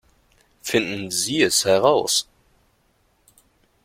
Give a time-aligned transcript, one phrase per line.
[0.63, 2.27] Finden Sie es heraus!